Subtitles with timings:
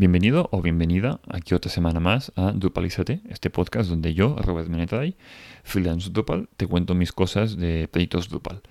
[0.00, 5.14] Bienvenido o bienvenida aquí otra semana más a Drupalízate, este podcast donde yo, Robert Menetay,
[5.62, 8.62] freelance Drupal, te cuento mis cosas de proyectos Drupal.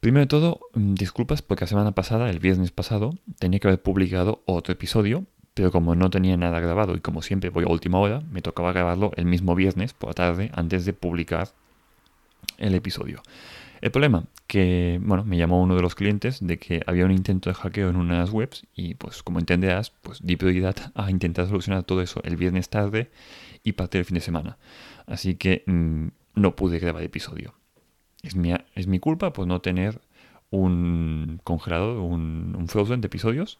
[0.00, 3.80] Primero de todo, mm, disculpas porque la semana pasada, el viernes pasado, tenía que haber
[3.80, 7.98] publicado otro episodio, pero como no tenía nada grabado y como siempre voy a última
[7.98, 11.48] hora, me tocaba grabarlo el mismo viernes por la tarde antes de publicar
[12.58, 13.22] el episodio.
[13.80, 17.48] El problema, que bueno, me llamó uno de los clientes de que había un intento
[17.48, 21.84] de hackeo en unas webs y pues como entenderás, pues di prioridad a intentar solucionar
[21.84, 23.10] todo eso el viernes tarde
[23.64, 24.58] y parte del fin de semana.
[25.06, 27.54] Así que mm, no pude grabar episodio.
[28.22, 30.00] Es mi, es mi culpa por no tener
[30.50, 33.58] un congelador, un, un frozen de episodios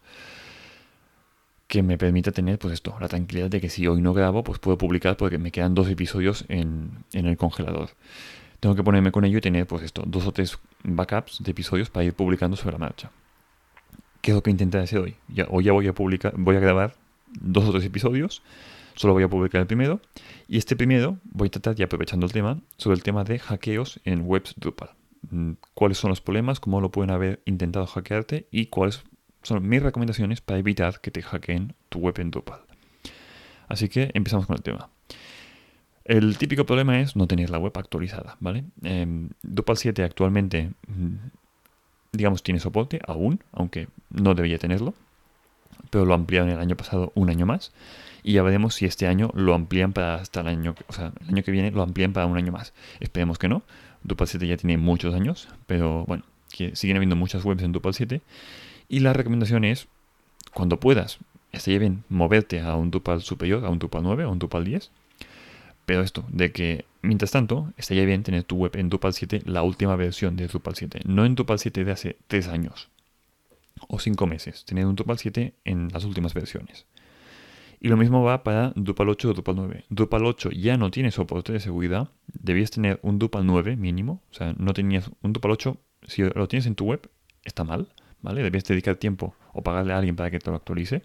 [1.67, 4.59] que me permita tener pues esto, la tranquilidad de que si hoy no grabo, pues
[4.59, 7.91] puedo publicar porque me quedan dos episodios en, en el congelador
[8.61, 11.91] tengo que ponerme con ello y tener, pues esto, dos o tres backups de episodios
[11.91, 13.11] para ir publicando sobre la marcha.
[14.21, 15.17] ¿Qué es lo que intentaré hacer hoy?
[15.49, 16.95] Hoy ya voy a publicar, voy a grabar
[17.41, 18.43] dos o tres episodios,
[18.95, 20.01] solo voy a publicar el primero,
[20.47, 23.99] y este primero voy a tratar, ya aprovechando el tema, sobre el tema de hackeos
[24.05, 24.91] en webs Drupal.
[25.31, 26.61] Mm, ¿Cuáles son los problemas?
[26.61, 28.47] ¿Cómo lo pueden haber intentado hackearte?
[28.51, 29.03] Y cuáles
[29.43, 32.61] son mis recomendaciones para evitar que te hackeen tu web en Drupal.
[33.69, 34.91] Así que empezamos con el tema.
[36.11, 38.65] El típico problema es no tener la web actualizada, ¿vale?
[38.83, 41.15] Eh, Drupal 7 actualmente, mm,
[42.11, 44.93] digamos, tiene soporte aún, aunque no debería tenerlo,
[45.89, 47.71] pero lo ampliaron el año pasado un año más
[48.25, 51.29] y ya veremos si este año lo amplían para hasta el año, o sea, el
[51.29, 52.73] año que viene lo amplían para un año más.
[52.99, 53.63] Esperemos que no.
[54.03, 57.95] Drupal 7 ya tiene muchos años, pero bueno, que siguen habiendo muchas webs en Drupal
[57.95, 58.21] 7
[58.89, 59.87] y la recomendación es
[60.53, 61.19] cuando puedas,
[61.53, 64.91] estaría bien moverte a un Drupal superior, a un Drupal 9 o un Drupal 10
[65.87, 69.63] pero esto, de que mientras tanto, estaría bien tener tu web en Drupal 7, la
[69.63, 72.89] última versión de Drupal 7, no en Drupal 7 de hace 3 años
[73.89, 76.87] o 5 meses, tener un Drupal 7 en las últimas versiones.
[77.81, 79.85] Y lo mismo va para Drupal 8 o Drupal 9.
[79.89, 84.35] Drupal 8 ya no tiene soporte de seguridad, debías tener un Drupal 9 mínimo, o
[84.35, 87.09] sea, no tenías un Drupal 8, si lo tienes en tu web,
[87.43, 87.89] está mal,
[88.21, 88.43] ¿vale?
[88.43, 91.03] Debías dedicar tiempo o pagarle a alguien para que te lo actualice.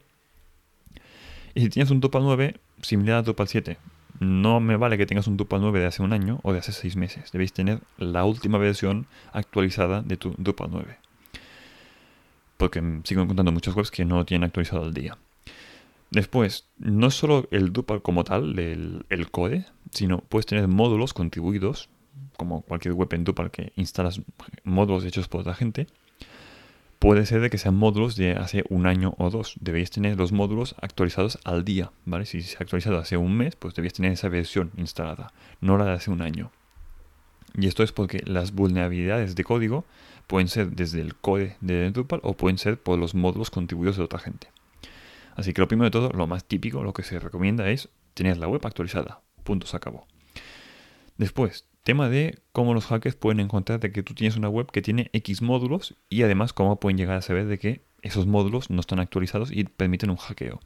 [1.54, 3.78] Y si tienes un Drupal 9, similar a Drupal 7,
[4.20, 6.72] no me vale que tengas un Drupal 9 de hace un año o de hace
[6.72, 7.32] seis meses.
[7.32, 10.98] Debéis tener la última versión actualizada de tu Drupal 9.
[12.58, 15.18] Porque sigo encontrando muchas webs que no tienen actualizado al día.
[16.12, 21.90] Después, no solo el Drupal como tal, el, el code, sino puedes tener módulos contribuidos,
[22.38, 24.22] como cualquier web en Drupal que instalas
[24.64, 25.88] módulos hechos por otra gente
[27.00, 29.56] puede ser de que sean módulos de hace un año o dos.
[29.60, 32.26] Debéis tener los módulos actualizados al día, ¿vale?
[32.26, 35.86] Si se ha actualizado hace un mes, pues debéis tener esa versión instalada, no la
[35.86, 36.52] de hace un año.
[37.58, 39.86] Y esto es porque las vulnerabilidades de código
[40.28, 44.04] pueden ser desde el code de Drupal o pueden ser por los módulos contribuidos de
[44.04, 44.50] otra gente.
[45.36, 48.38] Así que lo primero de todo, lo más típico, lo que se recomienda es tener
[48.38, 49.22] la web actualizada.
[49.44, 50.08] Punto, se acabó.
[51.18, 54.82] Después, Tema de cómo los hackers pueden encontrar de que tú tienes una web que
[54.82, 58.80] tiene X módulos y además cómo pueden llegar a saber de que esos módulos no
[58.80, 60.60] están actualizados y permiten un hackeo.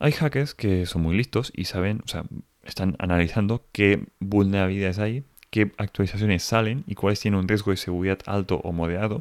[0.00, 2.24] Hay hackers que son muy listos y saben, o sea,
[2.64, 8.18] están analizando qué vulnerabilidades hay, qué actualizaciones salen y cuáles tienen un riesgo de seguridad
[8.26, 9.20] alto o moderado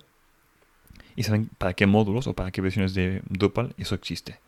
[1.16, 4.40] y saben para qué módulos o para qué versiones de Drupal eso existe.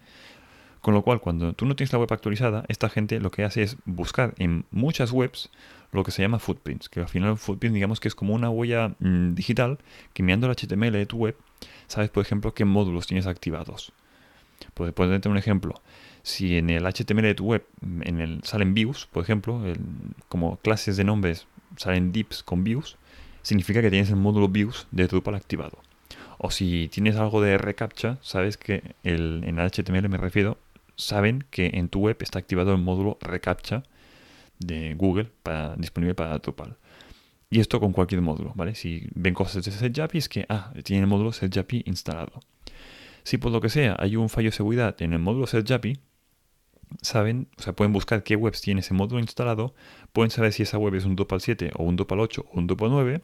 [0.82, 3.64] Con lo cual, cuando tú no tienes la web actualizada, esta gente lo que hace
[3.64, 5.50] es buscar en muchas webs
[5.92, 8.96] lo que se llama footprints, que al final footprint digamos que es como una huella
[9.00, 9.80] mm, digital
[10.14, 11.36] que mirando el HTML de tu web,
[11.88, 13.92] sabes por ejemplo qué módulos tienes activados.
[14.74, 15.82] Pues ponerte un ejemplo.
[16.22, 19.62] Si en el HTML de tu web mm, en el, salen views, por ejemplo,
[20.28, 22.98] como clases de nombres salen dips con views,
[23.42, 25.80] significa que tienes el módulo views de Drupal activado.
[26.38, 30.58] O si tienes algo de reCAPTCHA, sabes que el, en el HTML me refiero,
[31.00, 33.84] saben que en tu web está activado el módulo reCAPTCHA
[34.60, 36.78] de Google para, disponible para Drupal.
[37.50, 38.76] Y esto con cualquier módulo, ¿vale?
[38.76, 42.42] Si ven cosas de SetJapi es que, ah, tiene el módulo SetJapi instalado.
[43.24, 46.00] Si por lo que sea hay un fallo de seguridad en el módulo SetJapi,
[47.02, 49.74] saben, o sea, pueden buscar qué webs tiene ese módulo instalado,
[50.14, 52.68] pueden saber si esa web es un Drupal 7 o un Drupal 8 o un
[52.68, 53.22] Drupal 9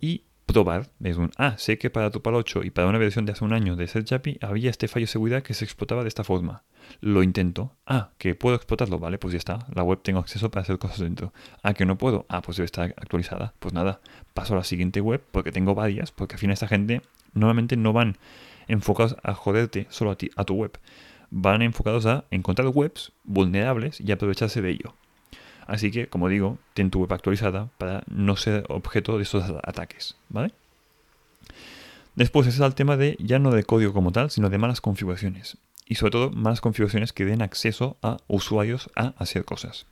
[0.00, 0.90] y probar.
[1.02, 3.52] Es un, ah, sé que para Drupal 8 y para una versión de hace un
[3.52, 6.62] año de SetJapi había este fallo de seguridad que se explotaba de esta forma.
[7.00, 7.72] Lo intento.
[7.86, 9.66] Ah, que puedo explotarlo, vale, pues ya está.
[9.74, 11.32] La web tengo acceso para hacer cosas dentro.
[11.62, 12.26] Ah, que no puedo.
[12.28, 13.54] Ah, pues debe estar actualizada.
[13.58, 14.00] Pues nada,
[14.34, 17.02] paso a la siguiente web porque tengo varias, porque al final esta gente
[17.34, 18.16] normalmente no van
[18.68, 20.78] enfocados a joderte solo a ti, a tu web.
[21.30, 24.94] Van enfocados a encontrar webs vulnerables y aprovecharse de ello.
[25.66, 30.16] Así que, como digo, ten tu web actualizada para no ser objeto de esos ataques,
[30.28, 30.52] ¿vale?
[32.14, 35.58] Después es el tema de ya no de código como tal, sino de malas configuraciones.
[35.84, 39.84] y sobre todo más configuraciones que den acceso a usuarios a hacer cosas.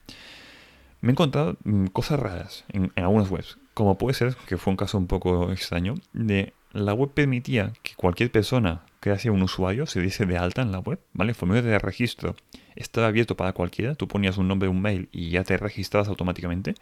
[1.00, 4.76] Me he encontrado mm, cosas raras en, algunas webs, como puede ser, que fue un
[4.76, 9.86] caso un poco extraño, de la web permitía que cualquier persona que hacía un usuario
[9.86, 11.34] se diese de alta en la web, ¿vale?
[11.34, 12.36] Formulario de registro
[12.76, 16.74] estaba abierto para cualquiera, tú ponías un nombre, un mail y ya te registrabas automáticamente.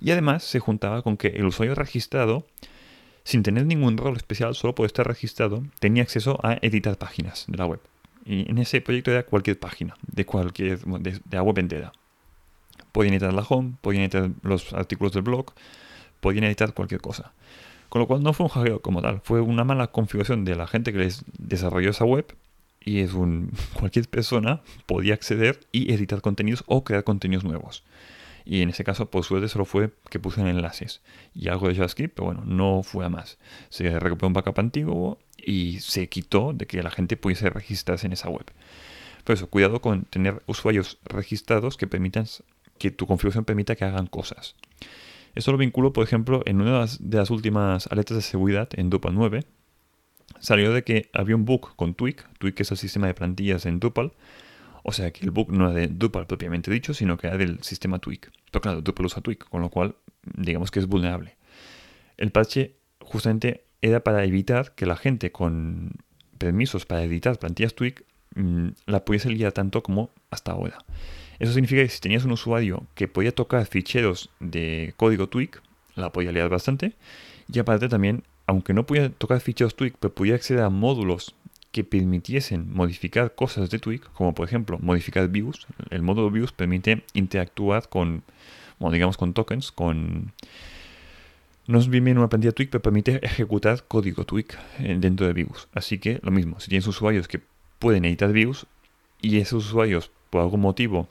[0.00, 2.46] Y además se juntaba con que el usuario registrado,
[3.24, 7.56] sin tener ningún rol especial, solo por estar registrado, tenía acceso a editar páginas de
[7.56, 7.80] la web.
[8.24, 11.92] Y en ese proyecto era cualquier página, de cualquier, de, la web entera.
[12.92, 15.52] Podían editar la home, podían editar los artículos del blog,
[16.20, 17.32] podían editar cualquier cosa.
[17.88, 20.66] Con lo cual no fue un hackeo como tal, fue una mala configuración de la
[20.66, 22.34] gente que les desarrolló esa web
[22.84, 27.84] y es un cualquier persona podía acceder y editar contenidos o crear contenidos nuevos.
[28.46, 31.00] Y en ese caso, por suerte, solo fue que puse enlaces
[31.34, 33.38] y algo de JavaScript, pero bueno, no fue a más.
[33.70, 38.12] Se recuperó un backup antiguo y se quitó de que la gente pudiese registrarse en
[38.12, 38.44] esa web.
[39.24, 42.26] Por eso, cuidado con tener usuarios registrados que permitan
[42.78, 44.56] que tu configuración permita que hagan cosas.
[45.34, 49.14] Esto lo vinculo, por ejemplo, en una de las, últimas alertas de seguridad en Drupal
[49.14, 49.44] 9.
[50.40, 52.22] Salió de que había un bug con Twig.
[52.38, 54.12] Twig es el sistema de plantillas en Drupal.
[54.82, 57.62] O sea que el bug no era de Drupal propiamente dicho, sino que era del
[57.62, 58.30] sistema Twig.
[58.50, 59.96] Pero claro, Drupal usa Twig, con lo cual
[60.36, 61.36] digamos que es vulnerable.
[62.16, 65.92] El parche justamente era para evitar que la gente con
[66.38, 68.04] permisos para editar plantillas Twig
[68.34, 70.78] mm, la pudiese liar tanto como hasta ahora.
[71.38, 75.50] Eso significa que si tenías un usuario que podía tocar ficheros de código Twig,
[75.94, 76.94] la podía liar bastante.
[77.52, 81.34] Y aparte también, aunque no podía tocar ficheros Twig, pero podía acceder a módulos
[81.72, 85.66] que permitiesen modificar cosas de Twig, como por ejemplo modificar views.
[85.90, 88.22] El módulo views permite interactuar con,
[88.78, 90.32] bueno, digamos, con tokens, con...
[91.66, 94.46] No es bien una plantilla Twig, pero permite ejecutar código Twig
[94.78, 95.66] eh, dentro de views.
[95.74, 97.40] Así que lo mismo, si tienes usuarios que
[97.78, 98.66] pueden editar views
[99.20, 101.08] y esos usuarios por algún motivo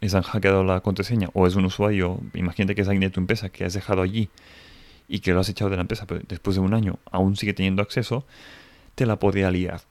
[0.00, 3.20] les han hackeado la contraseña o es un usuario, imagínate que es alguien de tu
[3.20, 4.28] empresa que has dejado allí
[5.12, 7.52] y que lo has echado de la empresa, pero después de un año aún sigue
[7.52, 8.24] teniendo acceso,
[8.94, 9.82] te la podría liar.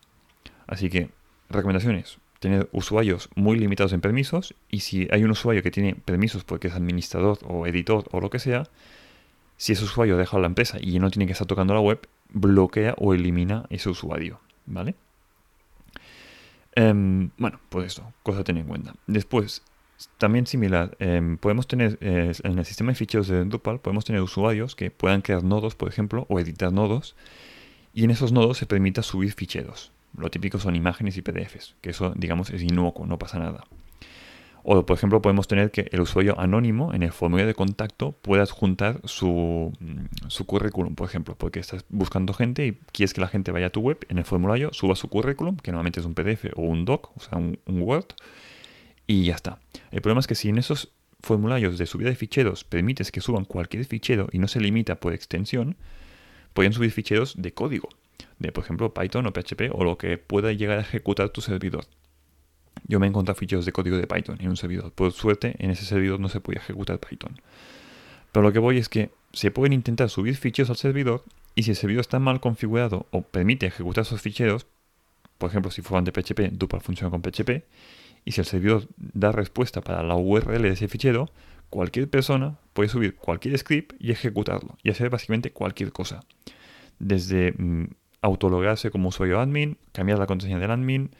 [0.65, 1.11] Así que,
[1.47, 6.43] recomendaciones, tener usuarios muy limitados en permisos y si hay un usuario que tiene permisos
[6.43, 8.63] porque es administrador o editor o lo que sea,
[9.57, 11.99] si ese usuario ha dejado la empresa y no tiene que estar tocando la web,
[12.29, 14.95] bloquea o elimina ese usuario, ¿vale?
[16.73, 18.95] Em, bueno, pues esto, cosa a tener en cuenta.
[19.05, 19.61] Después,
[20.17, 24.21] también similar, em, podemos tener eh, en el sistema de ficheros de Drupal, podemos tener
[24.21, 27.15] usuarios que puedan crear nodos, por ejemplo, o editar nodos,
[27.93, 29.91] y en esos nodos se permita subir ficheros.
[30.17, 33.65] Lo típico son imágenes y PDFs, que eso, digamos, es inocuo, no pasa nada.
[34.63, 38.43] O, por ejemplo, podemos tener que el usuario anónimo en el formulario de contacto pueda
[38.43, 43.27] adjuntar su, mm, su currículum, por ejemplo, porque estás buscando gente y quieres que la
[43.27, 46.13] gente vaya a tu web, en el formulario suba su currículum, que normalmente es un
[46.13, 48.13] PDF o un doc, o sea, un Word,
[49.07, 49.59] y ya está.
[49.91, 53.45] El problema es que si en esos formularios de subida de ficheros permites que suban
[53.45, 55.77] cualquier fichero y no se limita por extensión,
[56.53, 57.89] pueden subir ficheros de código,
[58.39, 61.85] de por ejemplo Python o PHP o lo que pueda llegar a ejecutar tu servidor.
[62.87, 64.91] Yo me he encontrado ficheros de código de Python en un servidor.
[64.91, 67.39] Por suerte, en ese servidor no se puede ejecutar Python.
[68.31, 71.23] Pero lo que voy es que se pueden intentar subir ficheros al servidor
[71.55, 74.67] y si el servidor está mal configurado o permite ejecutar esos ficheros,
[75.37, 77.63] por ejemplo, si fueran de PHP, Drupal funciona con PHP,
[78.25, 81.29] y si el servidor da respuesta para la URL de ese fichero,
[81.69, 86.21] cualquier persona puede subir cualquier script y ejecutarlo y hacer básicamente cualquier cosa.
[86.99, 87.85] Desde mm,
[88.21, 91.11] autologarse como usuario admin, cambiar la contraseña del admin,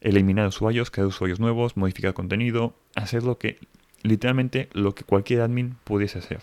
[0.00, 3.58] eliminar usuarios, crear usuarios nuevos, modificar contenido, hacer lo que
[4.02, 6.40] literalmente lo que cualquier admin pudiese hacer.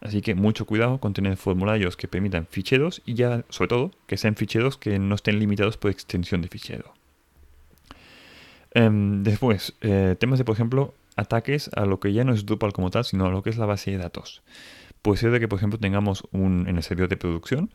[0.00, 4.16] Así que mucho cuidado con tener formularios que permitan ficheros y ya sobre todo que
[4.16, 6.92] sean ficheros que no estén limitados por extensión de fichero.
[8.74, 12.72] Em, después, eh, temas de, por ejemplo, ataques a lo que ya no es Drupal
[12.72, 14.42] como tal, sino a lo que es la base de datos.
[15.00, 17.70] Puede ser de que, por ejemplo, tengamos un en el servidor de producción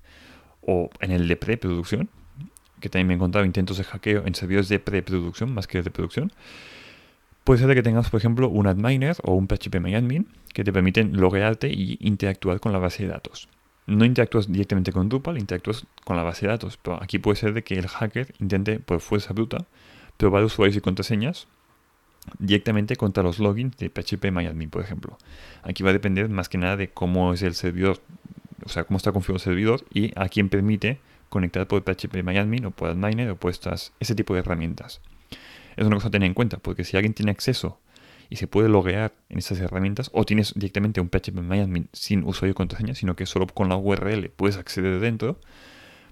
[0.62, 2.10] o en el de preproducción,
[2.82, 5.90] que también me he encontrado intentos de hackeo en servidores de preproducción más que de
[5.90, 6.32] producción.
[7.44, 11.18] Puede ser de que tengas, por ejemplo, un adminer o un phpMyAdmin que te permiten
[11.18, 13.48] loguearte y interactuar con la base de datos.
[13.88, 17.54] No interactúas directamente con Drupal, interactúas con la base de datos, pero aquí puede ser
[17.54, 19.66] de que el hacker intente, por fuerza bruta,
[20.20, 21.48] probar usuarios y contraseñas
[22.40, 25.18] directamente contra los logins de phpMyAdmin, por ejemplo.
[25.64, 28.02] Aquí va a depender más que nada de cómo es el servidor,
[28.66, 31.00] o sea, cómo está configurado el servidor y a quién permite
[31.30, 35.00] conectar por phpMyAdmin o por Adminer o por estas, ese tipo de herramientas.
[35.78, 37.80] Es una cosa a tener en cuenta, porque si alguien tiene acceso
[38.30, 42.56] y se puede loguear en esas herramientas, o tienes directamente un phpMyAdmin sin usuario y
[42.56, 45.40] contraseña, sino que solo con la URL puedes acceder dentro,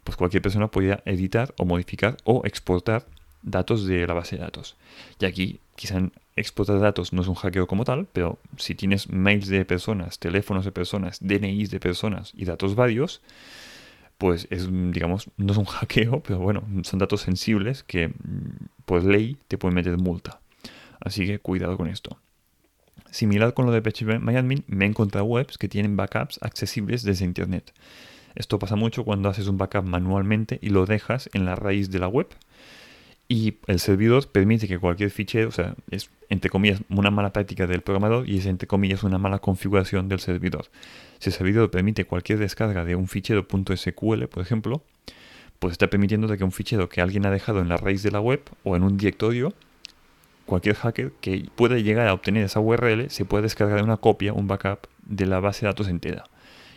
[0.06, 3.06] pues cualquier persona podría editar o modificar o exportar
[3.50, 4.76] datos de la base de datos.
[5.20, 6.02] Y aquí quizá
[6.36, 10.66] explotar datos no es un hackeo como tal, pero si tienes mails de personas, teléfonos
[10.66, 13.22] de personas, DNIs de personas y datos varios,
[14.18, 18.12] pues es, digamos, no es un hackeo, pero bueno, son datos sensibles que
[18.86, 20.40] por ley te pueden meter multa.
[21.00, 22.18] Así que cuidado con esto.
[23.12, 27.26] Similar con lo de PHP MyAdmin, me he encontrado webs que tienen backups accesibles desde
[27.26, 27.74] Internet.
[28.36, 32.00] Esto pasa mucho cuando haces un backup manualmente y lo dejas en la raíz de
[32.00, 32.28] la web.
[33.30, 37.68] Y el servidor permite que cualquier fichero, o sea, es entre comillas una mala práctica
[37.68, 40.68] del programador y es entre comillas una mala configuración del servidor.
[41.20, 44.82] Si el servidor permite cualquier descarga de un fichero .sql, por ejemplo,
[45.60, 48.22] pues está permitiendo que un fichero que alguien ha dejado en la raíz de la
[48.22, 49.54] web o en un directorio,
[50.46, 54.48] cualquier hacker que pueda llegar a obtener esa URL se puede descargar una copia, un
[54.48, 56.24] backup de la base de datos entera.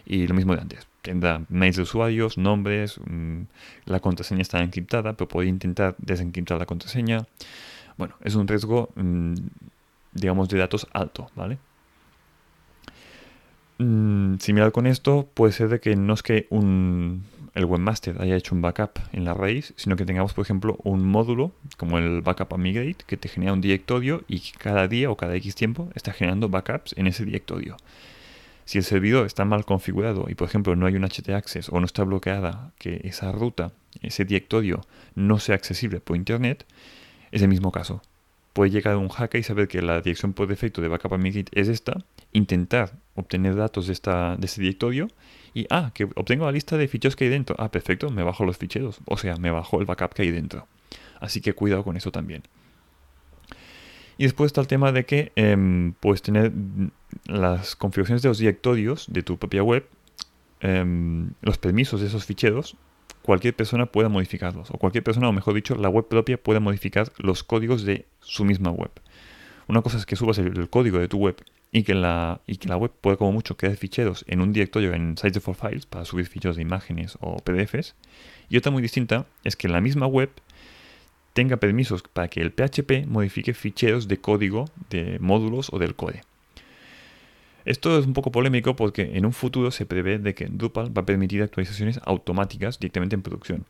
[0.04, 0.89] Y lo mismo de antes.
[1.02, 3.42] Tendrá mails de usuarios, nombres, mm,
[3.86, 7.26] la contraseña está encriptada, pero puede intentar desencriptar la contraseña.
[7.96, 9.34] Bueno, es un riesgo, mm,
[10.12, 11.58] digamos, de datos alto, ¿vale?
[13.78, 18.54] Mm, similar con esto, puede ser de que no es que el webmaster haya hecho
[18.54, 22.58] un backup en la raíz, sino que tengamos, por ejemplo, un módulo como el backup
[22.58, 26.50] migrate que te genera un directorio y cada día o cada X tiempo está generando
[26.50, 27.76] backups en ese directorio.
[28.70, 31.86] Si el servidor está mal configurado y, por ejemplo, no hay un htaccess o no
[31.86, 34.86] está bloqueada, que esa ruta, ese directorio
[35.16, 36.64] no sea accesible por internet,
[37.32, 38.00] es el mismo caso.
[38.52, 41.66] Puede llegar un hacker y saber que la dirección por defecto de backup migrate es
[41.66, 45.08] esta intentar obtener datos de, esta, de este directorio
[45.52, 47.56] y, ah, que obtengo la lista de ficheros que hay dentro.
[47.58, 49.00] Ah, perfecto, me bajo los ficheros.
[49.06, 50.68] O sea, me bajo el backup que hay dentro.
[51.18, 52.44] Así que cuidado con eso también.
[54.20, 56.52] Y después está el tema de que em, puedes tener
[57.24, 59.86] las configuraciones de los directorios de tu propia web,
[60.60, 62.76] em, los permisos de esos ficheros,
[63.22, 64.70] cualquier persona pueda modificarlos.
[64.72, 68.44] O cualquier persona, o mejor dicho, la web propia pueda modificar los códigos de su
[68.44, 68.90] misma web.
[69.68, 72.68] Una cosa es que subas el código de tu web y que, la, y que
[72.68, 76.04] la web puede como mucho crear ficheros en un directorio en Sites for Files para
[76.04, 77.94] subir ficheros de imágenes o PDFs.
[78.50, 80.30] Y otra muy distinta es que la misma web
[81.32, 86.22] tenga permisos para que el PHP modifique ficheros de código de módulos o del core.
[87.64, 91.02] Esto es un poco polémico porque en un futuro se prevé de que Drupal va
[91.02, 93.66] a permitir actualizaciones automáticas directamente en producción.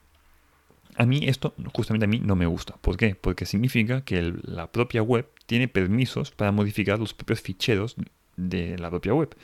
[0.97, 2.77] A mí esto, justamente a mí, no me gusta.
[2.81, 3.15] ¿Por qué?
[3.15, 7.97] Porque significa que la propia web tiene permisos para modificar los propios ficheros
[8.37, 9.35] de la propia web.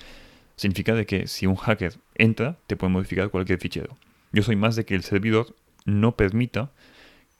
[0.56, 3.96] Significa de que si un hacker entra, te puede modificar cualquier fichero.
[4.32, 5.54] Yo soy más de que el servidor
[5.84, 6.70] no permita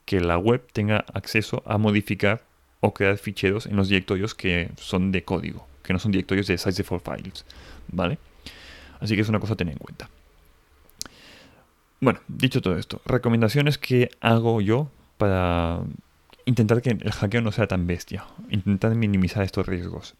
[0.07, 2.41] que la web tenga acceso a modificar
[2.79, 6.57] o crear ficheros en los directorios que son de código, que no son directorios de
[6.57, 7.43] size for files,
[7.89, 8.17] ¿vale?
[9.01, 10.09] Así que es una cosa a tener en cuenta.
[11.99, 15.81] Bueno, dicho todo esto, recomendaciones que hago yo para
[16.45, 20.15] intentar que el hackeo no sea tan bestia, intentar minimizar estos riesgos.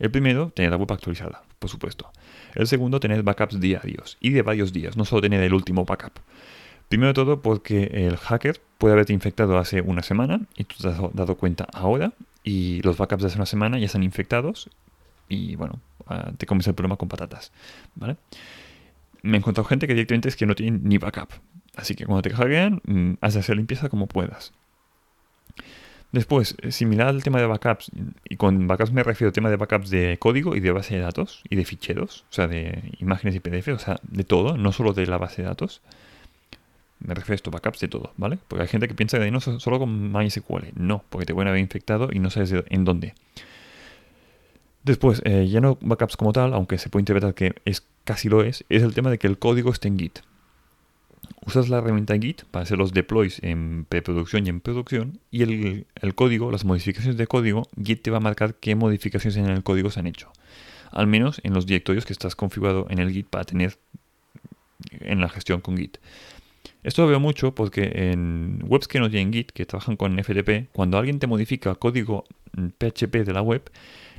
[0.00, 2.10] El primero, tener la web actualizada, por supuesto.
[2.56, 6.18] El segundo, tener backups diarios y de varios días, no solo tener el último backup.
[6.88, 10.88] Primero de todo porque el hacker puede haberte infectado hace una semana y tú te
[10.88, 14.70] has dado cuenta ahora y los backups de hace una semana ya están infectados
[15.28, 17.52] y bueno, ah, te comes el problema con patatas,
[17.94, 18.16] ¿vale?
[19.22, 21.30] me he encontrado gente que directamente es que no tiene ni backup.
[21.76, 24.52] Así que cuando te hackean, mm, has de hacer limpieza como puedas.
[26.10, 27.90] Después, eh, similar al tema de backups,
[28.24, 31.02] y con backups me refiero al tema de backups de código y de base de
[31.02, 34.72] datos y de ficheros, o sea, de imágenes y PDF, o sea, de todo, no
[34.72, 35.82] solo de la base de datos.
[37.00, 38.38] Me refiero a esto, backups de todo, ¿vale?
[38.48, 40.72] Porque hay gente que piensa que no solo con MySQL.
[40.74, 43.14] No, porque te pueden haber infectado y no sabes en dónde.
[44.82, 48.42] Después, eh, ya no backups como tal, aunque se puede interpretar que es casi lo
[48.42, 50.20] es, es el tema de que el código esté en Git.
[51.44, 56.14] Usas la herramienta Git para hacer los deploys en preproducción y en producción, y el,
[56.14, 59.90] código, las modificaciones de código, Git te va a marcar qué modificaciones en el código
[59.90, 60.32] se han hecho.
[60.90, 63.78] Al menos en los directorios que estás configurado en el Git para tener
[65.00, 65.98] en la gestión con Git.
[66.82, 70.70] Esto lo veo mucho porque en webs que no tienen Git, que trabajan con FTP,
[70.72, 73.70] cuando alguien te modifica código PHP de la web,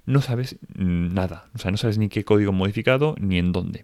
[0.06, 1.50] no sabes nada.
[1.56, 3.84] O sea, no sabes ni qué código modificado ni en dónde.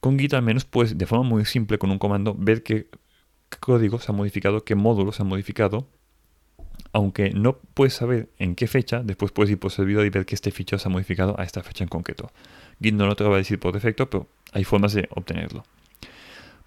[0.00, 2.88] Con Git al menos puedes, de forma muy simple, con un comando, ver qué
[3.60, 5.88] código se ha modificado, qué módulo se ha modificado.
[6.92, 10.34] Aunque no puedes saber en qué fecha, después puedes ir por servidor y ver que
[10.34, 12.30] este fichero se ha modificado a esta fecha en concreto.
[12.80, 15.64] Git no lo te va a decir por defecto, pero hay formas de obtenerlo.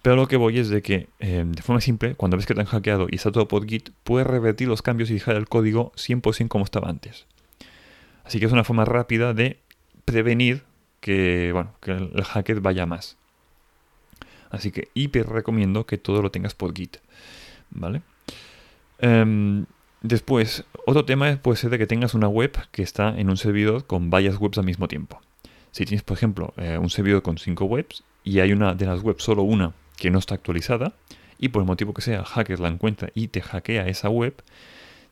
[0.02, 2.60] Pero lo que voy es de que, eh, de forma simple, cuando ves que te
[2.60, 5.92] han hackeado y está todo por Git, puedes revertir los cambios y dejar el código
[5.96, 7.26] 100% como estaba antes.
[8.24, 9.58] Así que es una forma rápida de
[10.04, 10.62] prevenir
[11.00, 13.16] que, bueno, que el hacker vaya más.
[14.50, 16.98] Así que hiper recomiendo que todo lo tengas por Git.
[17.70, 18.02] ¿Vale?
[18.98, 19.66] Em,
[20.00, 23.86] después, otro tema puede ser de que tengas una web que está en un servidor
[23.86, 25.20] con varias webs al mismo tiempo.
[25.70, 29.02] Si tienes, por ejemplo, eh, un servidor con cinco webs y hay una de las
[29.02, 30.94] webs, solo una, que no está actualizada,
[31.38, 34.34] y por el motivo que sea, el hacker la encuentra y te hackea esa web,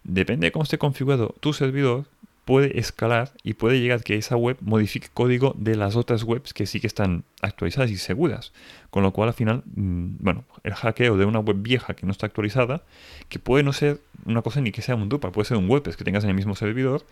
[0.05, 2.07] depende de cómo esté configurado tu servidor,
[2.47, 6.67] puede escalar y puede llegar que esa web modifique código de las otras webs que
[6.67, 8.53] sí que están actualizadas y seguras.
[8.91, 12.13] Con lo cual al final, mm, bueno, el hackeo de una web vieja que no
[12.13, 12.83] está actualizada,
[13.29, 15.97] que puede no ser una cosa ni que sea un Drupal, puede ser un WordPress
[15.97, 17.05] que tengas en el mismo servidor,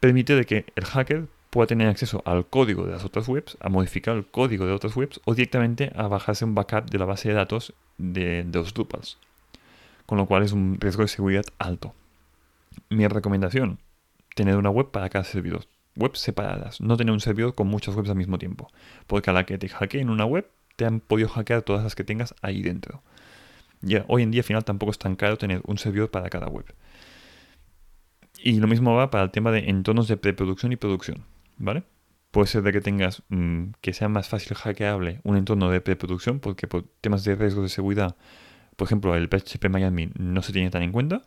[0.00, 3.68] permite de que el hacker pueda tener acceso al código de las otras webs, a
[3.68, 7.28] modificar el código de otras webs o directamente a bajarse un backup de la base
[7.28, 9.18] de datos de, los Drupals.
[10.04, 11.94] Con lo cual es un riesgo de seguridad alto.
[12.90, 13.78] Mi recomendación,
[14.34, 15.66] tener una web para cada servidor.
[15.94, 18.68] Webs separadas, no tener un servidor con muchas webs al mismo tiempo.
[19.06, 22.02] Porque a la que te hackeen una web, te han podido hackear todas las que
[22.02, 23.00] tengas ahí dentro.
[23.80, 26.48] Ya, hoy en día al final tampoco es tan caro tener un servidor para cada
[26.48, 26.66] web.
[28.42, 31.24] Y lo mismo va para el tema de entornos de preproducción y producción,
[31.56, 31.84] ¿vale?
[32.30, 36.40] Puede ser de que tengas mm, que sea más fácil hackeable un entorno de preproducción
[36.40, 38.16] porque por temas de riesgo de seguridad,
[38.76, 41.22] por ejemplo, el PHP Miami no se tiene tan en cuenta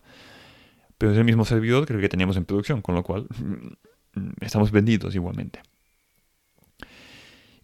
[0.98, 4.30] pero es el mismo servidor que el que teníamos en producción, con lo cual mm,
[4.40, 5.62] estamos vendidos igualmente.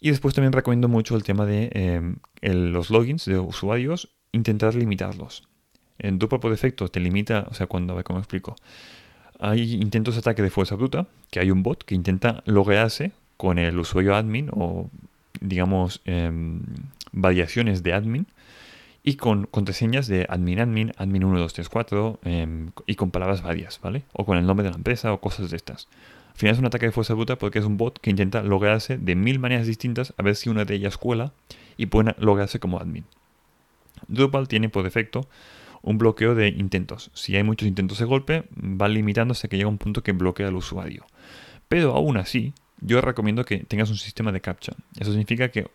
[0.01, 5.49] Y después también recomiendo mucho el tema de em, los logins de usuarios, intentar limitarlos.
[5.99, 8.55] En Drupal por defecto te limita, o sea, cuando, a ver cómo explico.
[9.47, 13.59] Hay intentos de ataque de fuerza bruta, que hay un bot que intenta loguearse con
[13.59, 14.89] el usuario admin o,
[15.39, 16.63] digamos, em,
[17.13, 18.27] variaciones de admin
[19.03, 24.05] y con contraseñas de admin admin, admin 1234 eh, y con palabras varias, ¿vale?
[24.15, 25.89] O con el nombre de la empresa o cosas de estas.
[26.33, 28.97] Al final es un ataque de fuerza bruta porque es un bot que intenta loguearse
[28.97, 31.35] de mil maneras distintas a ver si una de ellas cuela
[31.77, 33.05] y puede loguearse como admin.
[34.09, 35.29] Drupal tiene por defecto
[35.85, 37.11] un bloqueo de intentos.
[37.13, 40.57] Si hay muchos intentos de golpe, va limitándose que llega un punto que bloquea al
[40.57, 41.07] usuario.
[41.69, 44.73] Pero aún así, yo recomiendo que tengas un sistema de captcha.
[44.99, 45.71] Eso significa que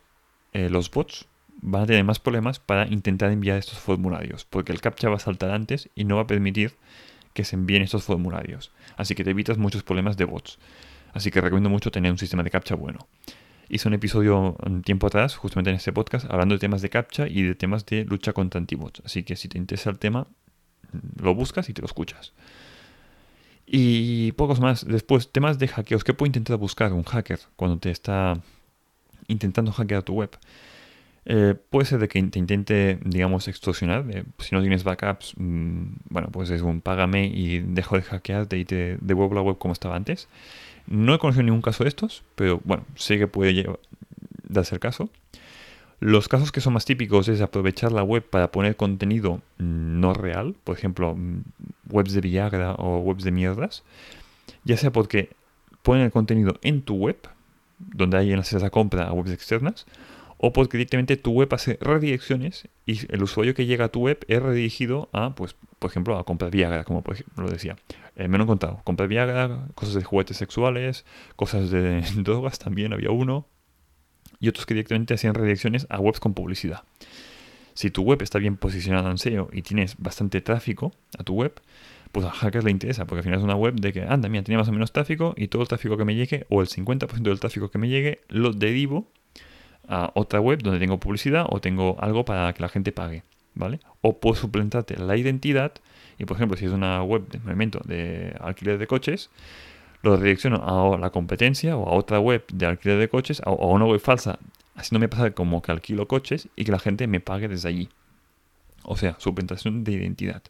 [0.54, 1.28] eh, los bots
[1.62, 5.20] van a tener más problemas para intentar enviar estos formularios, porque el captcha va a
[5.20, 6.74] saltar antes y no va a permitir
[7.34, 8.72] que se envíen estos formularios.
[8.98, 10.58] Así que te evitas muchos problemas de bots.
[11.14, 13.08] Así que recomiendo mucho tener un sistema de captcha bueno.
[13.70, 17.28] Hice un episodio un tiempo atrás, justamente en este podcast, hablando de temas de captcha
[17.28, 19.04] y de temas de lucha contra antibots.
[19.06, 20.28] Así que si te interesa el tema,
[21.22, 22.34] lo buscas y te lo escuchas.
[23.68, 24.88] Y pocos más.
[24.88, 26.04] Después, temas de hackeos.
[26.04, 28.42] ¿Qué puede intentar buscar un hacker cuando te está
[29.28, 30.32] intentando hackear tu web?
[31.26, 34.06] Eh, puede ser de que te intente, digamos, extorsionar.
[34.40, 38.66] si no tienes backups, mm, bueno, pues es un págame y dejo de hackearte y
[38.66, 40.28] te devuelvo la web como estaba antes.
[40.88, 43.66] No he conocido ningún caso de estos, pero bueno, sé que puede
[44.48, 45.10] darse el caso.
[46.00, 50.14] Los casos que son más típicos es aprovechar la web para poner contenido mm, no
[50.14, 51.44] real, por ejemplo, mm,
[51.90, 53.84] webs de Viagra o webs de mierdas,
[54.64, 55.30] ya sea porque
[55.84, 57.18] ponen el contenido en tu web,
[57.80, 59.86] donde hay enlaces a compra a webs externas,
[60.42, 64.26] o porque directamente tu web hace redirecciones y el usuario que llega a tu web
[64.30, 67.76] es redirigido a, pues, por ejemplo, a comprar Viagra, como por ejemplo, lo decía.
[68.16, 68.82] Eh, me lo han contado.
[68.86, 73.48] Comprar Viagra, cosas de juguetes sexuales, cosas de drogas también había uno.
[74.40, 76.84] Y otros que directamente hacían redirecciones a webs con publicidad.
[77.74, 81.60] Si tu web está bien posicionada en SEO y tienes bastante tráfico a tu web,
[82.14, 84.44] pues a hackers le interesa, porque al final es una web de que, anda, mira,
[84.44, 87.22] tenía más o menos tráfico y todo el tráfico que me llegue, o el 50%
[87.22, 89.12] del tráfico que me llegue, lo derivo
[89.90, 93.24] a otra web donde tengo publicidad o tengo algo para que la gente pague,
[93.56, 93.80] ¿vale?
[94.02, 95.74] O puedo suplementarte la identidad
[96.18, 99.30] y, por ejemplo, si es una web de momento de alquiler de coches,
[100.02, 103.74] lo redirecciono a la competencia o a otra web de alquiler de coches o a
[103.74, 104.40] una web falsa,
[104.76, 107.70] así no me pasa como que alquilo coches y que la gente me pague desde
[107.70, 107.90] allí.
[108.84, 110.42] O sea, suplantación de identidad.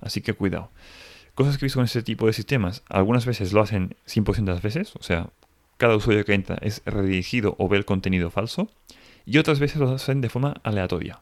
[0.00, 0.70] Así que cuidado.
[1.34, 4.52] Cosas que he visto con este tipo de sistemas, algunas veces lo hacen 100% de
[4.52, 5.30] las veces, o sea,
[5.82, 8.70] cada usuario que entra es redirigido o ve el contenido falso
[9.26, 11.18] y otras veces lo hacen de forma aleatoria.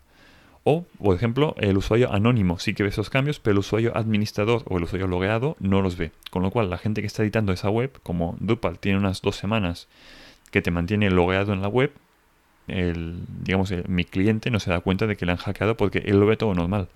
[0.64, 4.62] O, por ejemplo, el usuario anónimo sí que ve esos cambios, pero el usuario administrador
[4.66, 6.12] o el usuario logueado no los ve.
[6.31, 9.37] Con lo cual, la gente que está editando esa web, como Drupal tiene unas dos
[9.37, 9.88] semanas
[10.51, 11.94] que te mantiene logueado en la web,
[12.68, 16.20] el, digamos, mi cliente no se da cuenta de que le han hackeado porque él
[16.20, 16.88] lo ve todo normal.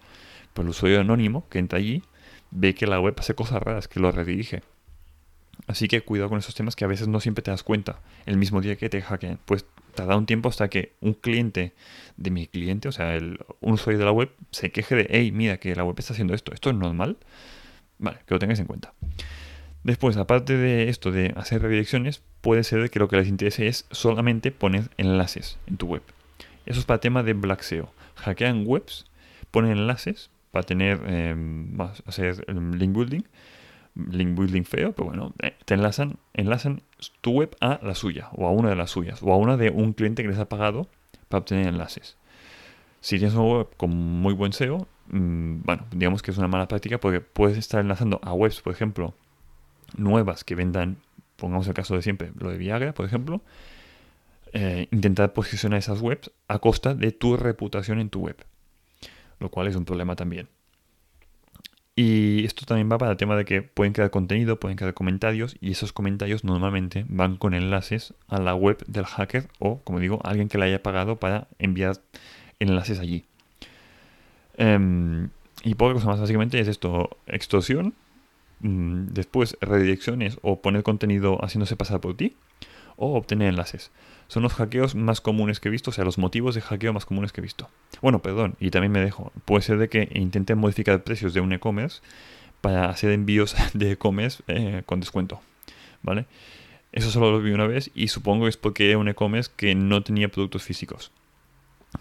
[0.53, 2.03] Pero el usuario anónimo que entra allí
[2.51, 4.61] ve que la web hace cosas raras, que lo redirige.
[5.67, 8.37] Así que cuidado con esos temas que a veces no siempre te das cuenta el
[8.37, 9.39] mismo día que te hackean.
[9.45, 11.73] Pues tarda un tiempo hasta que un cliente
[12.17, 15.33] de mi cliente, o sea, el, un usuario de la web, se queje de, hey,
[15.33, 17.17] mira que la web está haciendo esto, esto es normal.
[17.99, 18.93] Vale, que lo tengáis en cuenta.
[19.85, 23.87] Después, aparte de esto de hacer redirecciones, puede ser que lo que les interese es
[23.91, 26.03] solamente poner enlaces en tu web.
[26.67, 27.93] Eso es para tema de Black SEO.
[28.17, 29.07] Hackean webs,
[29.51, 31.37] ponen enlaces para tener, eh,
[32.07, 33.23] hacer link building,
[33.95, 36.83] link building feo, pero bueno, eh, te enlazan, enlazan
[37.21, 39.71] tu web a la suya, o a una de las suyas, o a una de
[39.71, 40.89] un cliente que les ha pagado
[41.29, 42.17] para obtener enlaces.
[43.01, 46.69] Si tienes una web con muy buen SEO, mm, bueno, digamos que es una mala
[46.69, 49.15] práctica porque puedes estar enlazando a webs, por ejemplo,
[49.97, 50.97] nuevas que vendan,
[51.37, 53.43] pongamos el caso de siempre, lo de Viagra, por ejemplo,
[54.53, 58.37] eh, intentar posicionar esas webs a costa de tu reputación en tu web,
[59.39, 60.49] lo cual es un problema también.
[61.97, 65.57] Y esto también va para el tema de que pueden crear contenido, pueden crear comentarios
[65.61, 70.21] y esos comentarios normalmente van con enlaces a la web del hacker o, como digo,
[70.25, 72.01] alguien que le haya pagado para enviar
[72.59, 73.25] enlaces allí.
[74.57, 75.31] Em,
[75.63, 77.95] y poca cosa más, básicamente es esto, extorsión,
[78.61, 82.35] mm, después redirecciones o poner contenido haciéndose pasar por ti
[82.97, 83.91] o obtener enlaces
[84.29, 87.05] son los hackeos más comunes que he visto, o sea, los motivos de hackeo más
[87.05, 87.69] comunes que he visto.
[88.01, 89.33] Bueno, perdón, y también me dejo.
[89.45, 92.01] Puede ser de que intenten modificar precios de un e-commerce
[92.61, 95.41] para hacer envíos de e-commerce eh, con descuento,
[96.03, 96.27] ¿vale?
[96.93, 99.75] Eso solo lo vi una vez y supongo que es porque era un e-commerce que
[99.75, 101.11] no tenía productos físicos.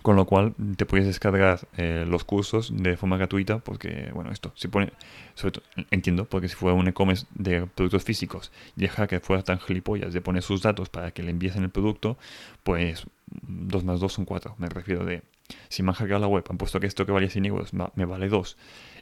[0.01, 4.51] Con lo cual te puedes descargar eh, los cursos de forma gratuita porque, bueno, esto,
[4.55, 4.91] si pone,
[5.35, 9.43] sobre todo, entiendo, porque si fuera un e-commerce de productos físicos y el hacker fuera
[9.43, 12.17] tan gilipollas de poner sus datos para que le enviesen el producto,
[12.63, 13.05] pues
[13.43, 14.55] 2 más 2 son 4.
[14.57, 15.21] Me refiero de,
[15.69, 18.05] si me han hackeado la web, han puesto que esto que valía 100 euros me
[18.05, 18.57] vale 2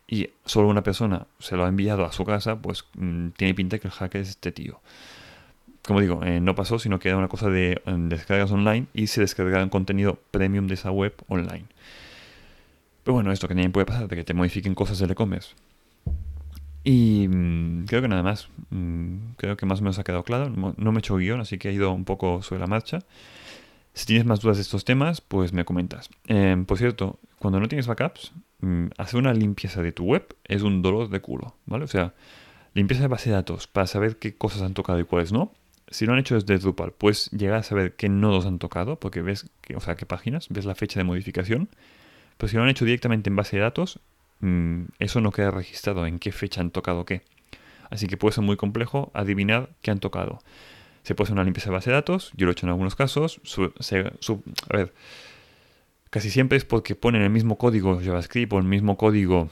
[0.08, 3.80] y solo una persona se lo ha enviado a su casa, pues mm, tiene pinta
[3.80, 4.82] que el hacker es este tío
[5.86, 9.22] como digo, eh, no pasó, sino que era una cosa de descargas online y se
[9.22, 11.66] descargaban contenido premium de esa web online.
[13.04, 15.56] Pero bueno, esto que también puede pasar, de que te modifiquen cosas del e-commerce.
[16.84, 18.50] Y mm, creo que nada más.
[18.70, 20.50] Mm, creo que más o menos ha quedado claro.
[20.50, 23.00] No, me he hecho guion, así que he ido un poco sobre la marcha.
[23.94, 26.10] Si tienes más dudas de estos temas, pues me comentas.
[26.28, 30.62] Em, por cierto, cuando no tienes backups, mm, hacer una limpieza de tu web es
[30.62, 31.84] un dolor de culo, ¿vale?
[31.86, 32.14] O sea,
[32.74, 35.52] limpieza de base de datos para saber qué cosas han tocado y cuáles no,
[35.92, 39.22] si lo han hecho desde Drupal, puedes llegar a saber qué nodos han tocado, porque
[39.22, 41.70] ves, que, o sea, qué páginas, ves la fecha de modificación.
[42.38, 44.00] Pero si lo han hecho directamente en base de datos,
[44.40, 47.24] mm, eso no queda registrado en qué fecha han tocado qué.
[47.90, 50.40] Así que puede ser muy complejo adivinar qué han tocado.
[51.04, 52.96] Se puede hacer una limpieza de base de datos, yo lo he hecho en algunos
[52.96, 53.42] casos.
[54.70, 54.94] a ver,
[56.10, 59.50] casi siempre es porque ponen el mismo código JavaScript o el mismo código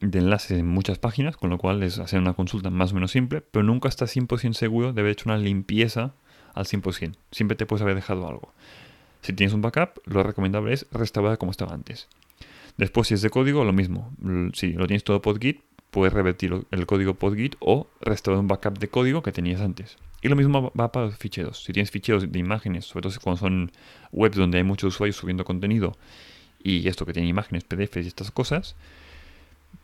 [0.00, 3.10] de enlaces en muchas páginas, con lo cual es hacer una consulta más o menos
[3.10, 6.14] simple, pero nunca estás 100% seguro de haber hecho una limpieza
[6.54, 7.16] al 100%.
[7.30, 8.52] Siempre te puedes haber dejado algo.
[9.22, 12.08] Si tienes un backup, lo recomendable es restaurar como estaba antes.
[12.76, 14.12] Después, si es de código, lo mismo.
[14.54, 18.88] Si lo tienes todo PodGit, puedes revertir el código PodGit o restaurar un backup de
[18.88, 19.98] código que tenías antes.
[20.22, 21.62] Y lo mismo va para los ficheros.
[21.64, 23.72] Si tienes ficheros de imágenes, sobre todo cuando son
[24.10, 25.96] webs donde hay muchos usuarios subiendo contenido
[26.62, 28.76] y esto que tiene imágenes, PDFs y estas cosas,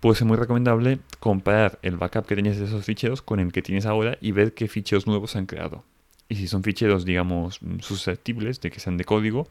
[0.01, 3.63] puede ser muy recomendable comparar el backup que tenías de esos ficheros con el que
[3.63, 5.85] tienes ahora y ver qué ficheros nuevos se han creado.
[6.29, 9.49] Y si son ficheros, digamos, susceptibles de que sean de código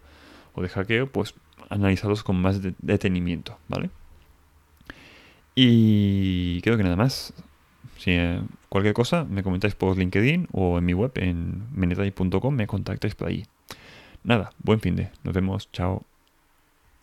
[0.54, 1.34] o de hackeo, pues
[1.70, 3.90] analizarlos con más detenimiento, ¿vale?
[5.56, 7.34] Y creo que nada más.
[7.98, 12.68] Si eh, cualquier cosa, me comentáis por LinkedIn o en mi web en menetay.com, me
[12.68, 13.46] contactáis por ahí.
[14.24, 15.10] Nada, buen fin de.
[15.24, 16.06] Nos vemos, chao.